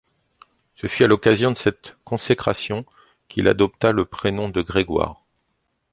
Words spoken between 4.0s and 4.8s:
prénom de